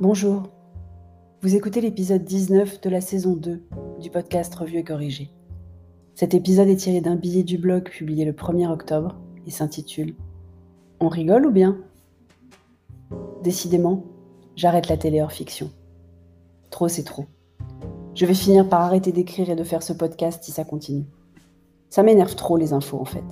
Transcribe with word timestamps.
Bonjour, 0.00 0.44
vous 1.42 1.56
écoutez 1.56 1.82
l'épisode 1.82 2.24
19 2.24 2.80
de 2.80 2.88
la 2.88 3.02
saison 3.02 3.34
2 3.34 3.62
du 4.00 4.08
podcast 4.08 4.54
Revue 4.54 4.78
et 4.78 4.82
Corrigé. 4.82 5.30
Cet 6.14 6.32
épisode 6.32 6.68
est 6.68 6.76
tiré 6.76 7.02
d'un 7.02 7.16
billet 7.16 7.42
du 7.42 7.58
blog 7.58 7.90
publié 7.90 8.24
le 8.24 8.32
1er 8.32 8.66
octobre 8.70 9.20
et 9.46 9.50
s'intitule 9.50 10.14
On 11.00 11.08
rigole 11.08 11.44
ou 11.44 11.50
bien? 11.50 11.76
Décidément, 13.42 14.04
j'arrête 14.56 14.88
la 14.88 14.96
télé 14.96 15.20
hors 15.20 15.32
fiction. 15.32 15.70
Trop 16.70 16.88
c'est 16.88 17.04
trop. 17.04 17.26
Je 18.14 18.24
vais 18.24 18.32
finir 18.32 18.66
par 18.70 18.80
arrêter 18.80 19.12
d'écrire 19.12 19.50
et 19.50 19.54
de 19.54 19.64
faire 19.64 19.82
ce 19.82 19.92
podcast 19.92 20.42
si 20.42 20.50
ça 20.50 20.64
continue. 20.64 21.04
Ça 21.90 22.02
m'énerve 22.02 22.36
trop 22.36 22.56
les 22.56 22.72
infos 22.72 22.98
en 22.98 23.04
fait. 23.04 23.24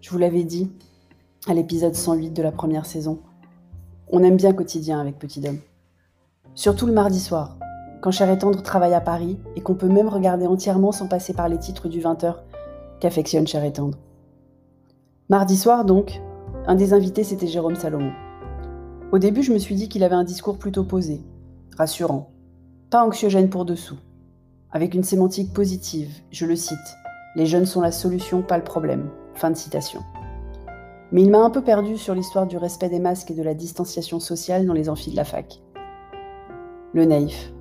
Je 0.00 0.08
vous 0.08 0.18
l'avais 0.18 0.44
dit 0.44 0.72
à 1.46 1.52
l'épisode 1.52 1.94
108 1.94 2.30
de 2.30 2.42
la 2.42 2.52
première 2.52 2.86
saison, 2.86 3.20
on 4.12 4.22
aime 4.22 4.36
bien 4.36 4.52
quotidien 4.52 5.00
avec 5.00 5.18
Petit 5.18 5.40
Dom. 5.40 5.58
Surtout 6.54 6.86
le 6.86 6.92
mardi 6.92 7.18
soir, 7.18 7.56
quand 8.02 8.10
Cher 8.10 8.30
et 8.30 8.38
Tendre 8.38 8.62
travaille 8.62 8.92
à 8.92 9.00
Paris 9.00 9.38
et 9.56 9.62
qu'on 9.62 9.74
peut 9.74 9.88
même 9.88 10.08
regarder 10.08 10.46
entièrement 10.46 10.92
sans 10.92 11.08
passer 11.08 11.32
par 11.32 11.48
les 11.48 11.58
titres 11.58 11.88
du 11.88 12.00
20h 12.00 12.36
qu'affectionne 13.00 13.46
Cher 13.46 13.64
et 13.64 13.72
Tendre. 13.72 13.98
Mardi 15.30 15.56
soir 15.56 15.86
donc, 15.86 16.20
un 16.66 16.74
des 16.74 16.92
invités 16.92 17.24
c'était 17.24 17.46
Jérôme 17.46 17.74
Salomon. 17.74 18.12
Au 19.12 19.18
début, 19.18 19.42
je 19.42 19.52
me 19.52 19.58
suis 19.58 19.74
dit 19.74 19.88
qu'il 19.88 20.04
avait 20.04 20.14
un 20.14 20.24
discours 20.24 20.58
plutôt 20.58 20.84
posé, 20.84 21.22
rassurant, 21.76 22.30
pas 22.90 23.04
anxiogène 23.04 23.48
pour 23.48 23.64
dessous, 23.64 23.98
avec 24.72 24.94
une 24.94 25.04
sémantique 25.04 25.52
positive, 25.52 26.10
je 26.30 26.46
le 26.46 26.56
cite 26.56 26.78
Les 27.34 27.46
jeunes 27.46 27.66
sont 27.66 27.80
la 27.80 27.92
solution, 27.92 28.42
pas 28.42 28.58
le 28.58 28.64
problème. 28.64 29.08
Fin 29.34 29.50
de 29.50 29.56
citation. 29.56 30.00
Mais 31.12 31.22
il 31.22 31.30
m'a 31.30 31.44
un 31.44 31.50
peu 31.50 31.62
perdu 31.62 31.98
sur 31.98 32.14
l'histoire 32.14 32.46
du 32.46 32.56
respect 32.56 32.88
des 32.88 32.98
masques 32.98 33.30
et 33.30 33.34
de 33.34 33.42
la 33.42 33.52
distanciation 33.52 34.18
sociale 34.18 34.66
dans 34.66 34.72
les 34.72 34.88
amphis 34.88 35.10
de 35.10 35.16
la 35.16 35.24
fac. 35.24 35.62
Le 36.94 37.04
naïf. 37.04 37.52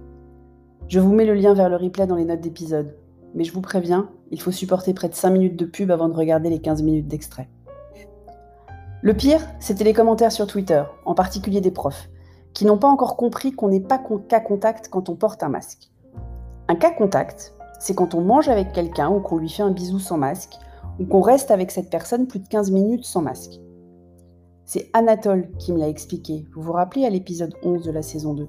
Je 0.88 1.00
vous 1.00 1.14
mets 1.14 1.25
le 1.25 1.34
lien 1.34 1.53
vers 1.53 1.70
le 1.70 1.75
replay 1.75 2.08
dans 2.08 2.16
les 2.16 2.25
notes 2.25 2.40
d'épisode, 2.40 2.95
mais 3.36 3.44
je 3.44 3.52
vous 3.52 3.62
préviens, 3.62 4.09
il 4.31 4.42
faut 4.42 4.52
supporter 4.52 4.94
près 4.94 5.09
de 5.09 5.16
5 5.16 5.30
minutes 5.31 5.58
de 5.58 5.66
pub 5.66 5.92
avant 5.92 6.08
de 6.08 6.16
regarder 6.16 6.50
les 6.50 6.59
15 6.59 6.81
minutes 6.81 7.08
d'extrait. 7.09 7.50
Le 9.02 9.14
pire, 9.14 9.42
c'était 9.59 9.84
les 9.84 9.94
commentaires 9.94 10.31
sur 10.31 10.47
Twitter, 10.47 10.84
en 11.06 11.14
particulier 11.14 11.59
des 11.59 11.72
profs, 11.72 12.09
qui 12.53 12.66
n'ont 12.66 12.78
pas 12.78 12.88
encore 12.88 13.18
compris 13.18 13.52
qu'on 13.52 13.70
n'est 13.70 13.80
pas 13.80 14.02
cas 14.30 14.40
contact 14.40 14.88
quand 14.90 15.09
on 15.09 15.16
porte 15.16 15.44
un 15.44 15.50
masque. 15.50 15.92
Un 16.70 16.75
cas 16.75 16.92
contact, 16.92 17.53
c'est 17.80 17.95
quand 17.95 18.16
on 18.16 18.22
mange 18.22 18.47
avec 18.47 18.72
quelqu'un 18.72 19.09
ou 19.09 19.20
qu'on 19.20 19.38
lui 19.38 19.50
fait 19.50 19.64
un 19.64 19.72
bisou 19.72 20.00
sans 20.00 20.18
masque, 20.18 20.58
ou 21.00 21.06
qu'on 21.06 21.22
reste 21.22 21.52
avec 21.52 21.72
cette 21.72 21.89
personne 21.89 22.28
plus 22.28 22.39
de 22.39 22.47
15 22.47 22.72
minutes 22.72 23.06
sans 23.06 23.22
masque. 23.22 23.59
C'est 24.66 24.89
Anatole 24.94 25.50
qui 25.58 25.73
me 25.73 25.80
l'a 25.80 25.89
expliqué. 25.89 26.45
Vous 26.53 26.61
vous 26.61 26.72
rappelez 26.72 27.06
à 27.06 27.09
l'épisode 27.09 27.53
11 27.64 27.84
de 27.84 27.92
la 27.92 28.02
saison 28.02 28.34
2 28.34 28.47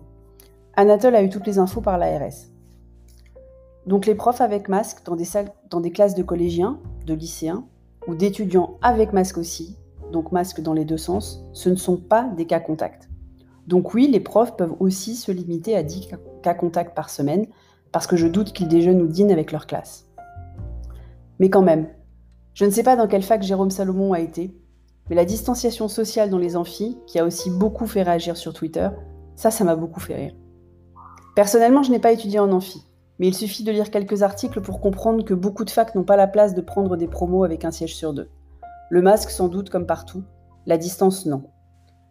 Anatole 0.75 1.17
a 1.17 1.23
eu 1.23 1.29
toutes 1.29 1.47
les 1.47 1.59
infos 1.59 1.81
par 1.81 1.99
l'ARS. 1.99 2.47
Donc 3.87 4.07
les 4.07 4.15
profs 4.15 4.41
avec 4.41 4.69
masque 4.69 5.05
dans 5.05 5.17
des, 5.17 5.25
salles, 5.25 5.53
dans 5.69 5.81
des 5.81 5.91
classes 5.91 6.15
de 6.15 6.23
collégiens, 6.23 6.79
de 7.05 7.15
lycéens 7.15 7.65
ou 8.07 8.15
d'étudiants 8.15 8.79
avec 8.83 9.13
masque 9.13 9.39
aussi, 9.39 9.77
donc 10.13 10.31
masque 10.33 10.61
dans 10.61 10.73
les 10.73 10.85
deux 10.85 10.97
sens, 10.97 11.45
ce 11.53 11.69
ne 11.69 11.75
sont 11.75 11.97
pas 11.97 12.25
des 12.37 12.47
cas 12.47 12.61
contacts. 12.61 13.09
Donc 13.67 13.95
oui, 13.95 14.09
les 14.09 14.21
profs 14.21 14.57
peuvent 14.57 14.77
aussi 14.81 15.15
se 15.15 15.33
limiter 15.33 15.77
à 15.77 15.83
10 15.83 16.09
cas 16.43 16.55
contacts 16.55 16.95
par 16.95 17.11
semaine, 17.11 17.47
parce 17.91 18.07
que 18.07 18.17
je 18.17 18.27
doute 18.27 18.53
qu'ils 18.53 18.69
déjeunent 18.69 19.03
ou 19.03 19.07
dînent 19.07 19.31
avec 19.31 19.53
leur 19.53 19.67
classe. 19.67 20.07
Mais 21.39 21.51
quand 21.51 21.63
même, 21.63 21.89
je 22.55 22.65
ne 22.65 22.71
sais 22.71 22.83
pas 22.83 22.97
dans 22.97 23.07
quelle 23.07 23.23
fac 23.23 23.43
Jérôme 23.43 23.71
Salomon 23.71 24.13
a 24.13 24.21
été, 24.21 24.55
mais 25.09 25.17
la 25.17 25.25
distanciation 25.25 25.89
sociale 25.89 26.31
dans 26.31 26.39
les 26.39 26.57
amphis, 26.57 26.99
qui 27.07 27.19
a 27.19 27.25
aussi 27.25 27.51
beaucoup 27.51 27.87
fait 27.87 28.03
réagir 28.03 28.37
sur 28.37 28.53
Twitter, 28.53 28.89
ça, 29.37 29.51
ça 29.51 29.65
m'a 29.65 29.77
beaucoup 29.77 30.01
fait 30.01 30.15
rire. 30.15 30.35
Personnellement, 31.35 31.83
je 31.83 31.91
n'ai 31.91 31.99
pas 31.99 32.13
étudié 32.13 32.39
en 32.39 32.53
amphi, 32.53 32.83
mais 33.19 33.29
il 33.29 33.35
suffit 33.35 33.65
de 33.65 33.73
lire 33.73 33.91
quelques 33.91 34.23
articles 34.23 34.61
pour 34.61 34.81
comprendre 34.81 35.25
que 35.25 35.35
beaucoup 35.35 35.65
de 35.65 35.71
facs 35.71 35.95
n'ont 35.95 36.05
pas 36.05 36.17
la 36.17 36.27
place 36.27 36.55
de 36.55 36.61
prendre 36.61 36.97
des 36.97 37.09
promos 37.09 37.45
avec 37.45 37.65
un 37.65 37.71
siège 37.71 37.97
sur 37.97 38.13
deux. 38.13 38.29
Le 38.91 39.01
masque, 39.01 39.31
sans 39.31 39.49
doute, 39.49 39.71
comme 39.71 39.87
partout, 39.87 40.23
la 40.67 40.77
distance, 40.77 41.25
non. 41.25 41.45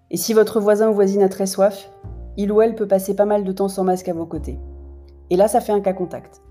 Et 0.09 0.17
si 0.17 0.33
votre 0.33 0.59
voisin 0.59 0.89
ou 0.89 0.93
voisine 0.93 1.21
a 1.21 1.29
très 1.29 1.45
soif, 1.45 1.91
il 2.35 2.51
ou 2.51 2.61
elle 2.61 2.75
peut 2.75 2.87
passer 2.87 3.15
pas 3.15 3.25
mal 3.25 3.43
de 3.43 3.51
temps 3.51 3.67
sans 3.67 3.83
masque 3.83 4.09
à 4.09 4.13
vos 4.13 4.25
côtés. 4.25 4.59
Et 5.29 5.35
là, 5.35 5.47
ça 5.47 5.61
fait 5.61 5.71
un 5.71 5.81
cas 5.81 5.93
contact. 5.93 6.41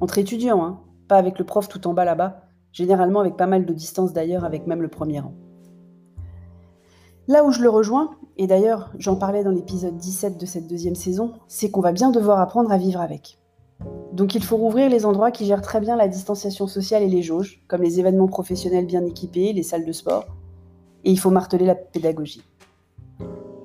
Entre 0.00 0.18
étudiants, 0.18 0.62
hein, 0.62 0.80
pas 1.08 1.16
avec 1.16 1.38
le 1.38 1.44
prof 1.46 1.68
tout 1.68 1.88
en 1.88 1.94
bas 1.94 2.04
là-bas, 2.04 2.49
généralement 2.72 3.20
avec 3.20 3.36
pas 3.36 3.46
mal 3.46 3.66
de 3.66 3.72
distance 3.72 4.12
d'ailleurs 4.12 4.44
avec 4.44 4.66
même 4.66 4.82
le 4.82 4.88
premier 4.88 5.20
rang. 5.20 5.34
Là 7.28 7.44
où 7.44 7.52
je 7.52 7.62
le 7.62 7.68
rejoins, 7.68 8.10
et 8.38 8.46
d'ailleurs 8.46 8.90
j'en 8.98 9.16
parlais 9.16 9.44
dans 9.44 9.50
l'épisode 9.50 9.96
17 9.96 10.38
de 10.38 10.46
cette 10.46 10.66
deuxième 10.66 10.94
saison, 10.94 11.32
c'est 11.48 11.70
qu'on 11.70 11.80
va 11.80 11.92
bien 11.92 12.10
devoir 12.10 12.40
apprendre 12.40 12.72
à 12.72 12.78
vivre 12.78 13.00
avec. 13.00 13.38
Donc 14.12 14.34
il 14.34 14.42
faut 14.42 14.56
rouvrir 14.56 14.90
les 14.90 15.06
endroits 15.06 15.30
qui 15.30 15.46
gèrent 15.46 15.62
très 15.62 15.80
bien 15.80 15.96
la 15.96 16.08
distanciation 16.08 16.66
sociale 16.66 17.02
et 17.02 17.08
les 17.08 17.22
jauges, 17.22 17.62
comme 17.68 17.82
les 17.82 18.00
événements 18.00 18.26
professionnels 18.26 18.86
bien 18.86 19.04
équipés, 19.04 19.52
les 19.52 19.62
salles 19.62 19.86
de 19.86 19.92
sport, 19.92 20.26
et 21.04 21.10
il 21.10 21.18
faut 21.18 21.30
marteler 21.30 21.66
la 21.66 21.74
pédagogie. 21.74 22.42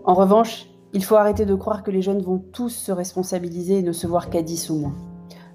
En 0.04 0.14
revanche, 0.14 0.70
il 0.94 1.04
faut 1.04 1.16
arrêter 1.16 1.46
de 1.46 1.56
croire 1.56 1.84
que 1.84 1.92
les 1.92 2.04
jeunes 2.04 2.22
vont 2.22 2.38
tous 2.38 2.70
se 2.70 2.92
responsabiliser 2.92 3.80
et 3.80 3.84
ne 3.84 3.92
se 3.92 4.08
voir 4.08 4.30
qu'à 4.30 4.44
10 4.44 4.70
ou 4.70 4.76
moins. 4.76 4.96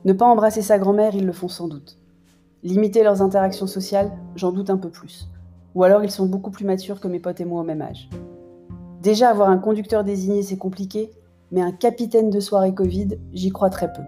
Ne 0.05 0.13
pas 0.13 0.27
embrasser 0.27 0.63
sa 0.63 0.79
grand-mère, 0.79 1.15
ils 1.15 1.25
le 1.25 1.33
font 1.33 1.49
sans 1.49 1.69
doute. 1.69 2.00
Limiter 2.63 3.03
leurs 3.03 3.23
interactions 3.23 3.67
sociales, 3.67 4.13
j'en 4.37 4.53
doute 4.53 4.69
un 4.69 4.77
peu 4.77 4.91
plus. 4.91 5.31
Ou 5.75 5.83
alors 5.83 6.05
ils 6.05 6.11
sont 6.11 6.27
beaucoup 6.27 6.51
plus 6.51 6.67
matures 6.67 7.01
que 7.01 7.09
mes 7.09 7.19
potes 7.19 7.41
et 7.41 7.47
moi 7.47 7.63
au 7.63 7.65
même 7.65 7.81
âge. 7.81 8.11
Déjà, 9.01 9.31
avoir 9.31 9.49
un 9.49 9.57
conducteur 9.57 10.05
désigné, 10.05 10.43
c'est 10.43 10.59
compliqué, 10.59 11.11
mais 11.53 11.63
un 11.63 11.73
capitaine 11.73 12.29
de 12.29 12.39
soirée 12.39 12.75
Covid, 12.75 13.19
j'y 13.33 13.49
crois 13.49 13.71
très 13.71 13.91
peu. 13.91 14.03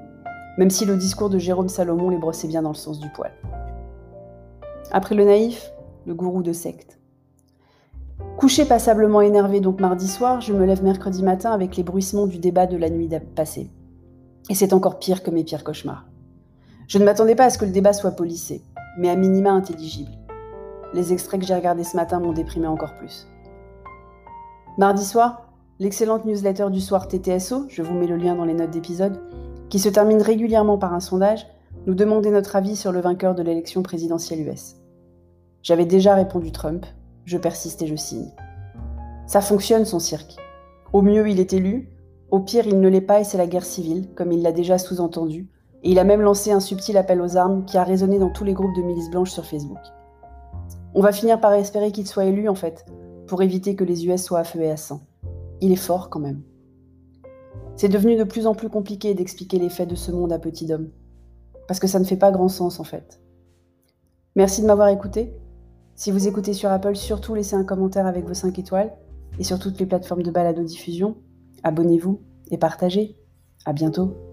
Même 0.58 0.68
si 0.68 0.84
le 0.84 0.98
discours 0.98 1.30
de 1.30 1.38
Jérôme 1.38 1.70
Salomon 1.70 2.10
les 2.10 2.18
brossait 2.18 2.46
bien 2.46 2.60
dans 2.60 2.72
le 2.72 2.74
sens 2.74 3.00
du 3.00 3.08
poil. 3.08 3.32
Après 4.90 5.14
le 5.14 5.24
naïf, 5.24 5.72
le 6.04 6.12
gourou 6.12 6.42
de 6.42 6.52
secte. 6.52 6.98
Couché 8.36 8.66
passablement 8.66 9.22
énervé 9.22 9.60
donc 9.60 9.80
mardi 9.80 10.08
soir, 10.08 10.42
je 10.42 10.52
me 10.52 10.66
lève 10.66 10.84
mercredi 10.84 11.22
matin 11.22 11.52
avec 11.52 11.78
les 11.78 11.82
bruissements 11.82 12.26
du 12.26 12.38
débat 12.38 12.66
de 12.66 12.76
la 12.76 12.90
nuit 12.90 13.08
passée. 13.34 13.70
Et 14.50 14.54
c'est 14.54 14.74
encore 14.74 14.98
pire 14.98 15.22
que 15.22 15.30
mes 15.30 15.42
pires 15.42 15.64
cauchemars. 15.64 16.04
Je 16.88 16.98
ne 16.98 17.04
m'attendais 17.04 17.34
pas 17.34 17.44
à 17.44 17.50
ce 17.50 17.58
que 17.58 17.64
le 17.64 17.70
débat 17.70 17.92
soit 17.92 18.12
polissé, 18.12 18.62
mais 18.98 19.08
à 19.08 19.16
minima 19.16 19.50
intelligible. 19.50 20.10
Les 20.92 21.12
extraits 21.12 21.40
que 21.40 21.46
j'ai 21.46 21.54
regardés 21.54 21.84
ce 21.84 21.96
matin 21.96 22.20
m'ont 22.20 22.32
déprimé 22.32 22.66
encore 22.66 22.94
plus. 22.96 23.28
Mardi 24.78 25.04
soir, 25.04 25.52
l'excellente 25.78 26.24
newsletter 26.24 26.70
du 26.70 26.80
soir 26.80 27.08
TTSO, 27.08 27.66
je 27.68 27.82
vous 27.82 27.94
mets 27.94 28.06
le 28.06 28.16
lien 28.16 28.34
dans 28.34 28.44
les 28.44 28.54
notes 28.54 28.70
d'épisode, 28.70 29.20
qui 29.70 29.78
se 29.78 29.88
termine 29.88 30.20
régulièrement 30.20 30.78
par 30.78 30.92
un 30.92 31.00
sondage, 31.00 31.46
nous 31.86 31.94
demandait 31.94 32.30
notre 32.30 32.56
avis 32.56 32.76
sur 32.76 32.92
le 32.92 33.00
vainqueur 33.00 33.34
de 33.34 33.42
l'élection 33.42 33.82
présidentielle 33.82 34.46
US. 34.46 34.76
J'avais 35.62 35.86
déjà 35.86 36.14
répondu 36.14 36.52
Trump, 36.52 36.84
je 37.24 37.38
persiste 37.38 37.82
et 37.82 37.86
je 37.86 37.96
signe. 37.96 38.30
Ça 39.26 39.40
fonctionne 39.40 39.84
son 39.84 39.98
cirque. 39.98 40.36
Au 40.92 41.00
mieux 41.00 41.28
il 41.28 41.40
est 41.40 41.52
élu, 41.52 41.88
au 42.30 42.40
pire 42.40 42.66
il 42.66 42.80
ne 42.80 42.88
l'est 42.88 43.00
pas 43.00 43.20
et 43.20 43.24
c'est 43.24 43.38
la 43.38 43.46
guerre 43.46 43.64
civile, 43.64 44.08
comme 44.14 44.32
il 44.32 44.42
l'a 44.42 44.52
déjà 44.52 44.78
sous-entendu, 44.78 45.48
et 45.82 45.90
il 45.90 45.98
a 45.98 46.04
même 46.04 46.20
lancé 46.20 46.52
un 46.52 46.60
subtil 46.60 46.96
appel 46.96 47.20
aux 47.20 47.36
armes 47.36 47.64
qui 47.64 47.76
a 47.76 47.84
résonné 47.84 48.18
dans 48.18 48.30
tous 48.30 48.44
les 48.44 48.52
groupes 48.52 48.76
de 48.76 48.82
milices 48.82 49.10
blanches 49.10 49.32
sur 49.32 49.44
Facebook. 49.44 49.80
On 50.94 51.00
va 51.00 51.12
finir 51.12 51.40
par 51.40 51.52
espérer 51.54 51.90
qu'il 51.90 52.06
soit 52.06 52.26
élu, 52.26 52.48
en 52.48 52.54
fait, 52.54 52.84
pour 53.26 53.42
éviter 53.42 53.74
que 53.74 53.84
les 53.84 54.06
US 54.06 54.22
soient 54.22 54.40
à 54.40 54.44
feu 54.44 54.60
et 54.60 54.70
à 54.70 54.76
sang. 54.76 55.00
Il 55.60 55.72
est 55.72 55.76
fort 55.76 56.10
quand 56.10 56.20
même. 56.20 56.42
C'est 57.76 57.88
devenu 57.88 58.16
de 58.16 58.24
plus 58.24 58.46
en 58.46 58.54
plus 58.54 58.68
compliqué 58.68 59.14
d'expliquer 59.14 59.58
les 59.58 59.70
faits 59.70 59.88
de 59.88 59.94
ce 59.94 60.12
monde 60.12 60.32
à 60.32 60.38
petit 60.38 60.72
homme, 60.72 60.90
parce 61.66 61.80
que 61.80 61.86
ça 61.86 61.98
ne 61.98 62.04
fait 62.04 62.16
pas 62.16 62.30
grand 62.30 62.48
sens 62.48 62.78
en 62.78 62.84
fait. 62.84 63.20
Merci 64.36 64.62
de 64.62 64.66
m'avoir 64.66 64.88
écouté. 64.88 65.34
Si 65.94 66.10
vous 66.10 66.28
écoutez 66.28 66.52
sur 66.52 66.70
Apple, 66.70 66.96
surtout 66.96 67.34
laissez 67.34 67.56
un 67.56 67.64
commentaire 67.64 68.06
avec 68.06 68.26
vos 68.26 68.34
5 68.34 68.58
étoiles, 68.58 68.92
et 69.38 69.44
sur 69.44 69.58
toutes 69.58 69.80
les 69.80 69.86
plateformes 69.86 70.22
de 70.22 70.30
balado-diffusion, 70.30 71.16
abonnez-vous 71.62 72.20
et 72.50 72.58
partagez. 72.58 73.16
À 73.64 73.72
bientôt. 73.72 74.31